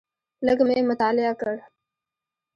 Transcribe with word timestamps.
لږ 0.45 0.59
مې 0.67 0.77
مطالعه 0.89 1.33
کړ. 1.41 1.55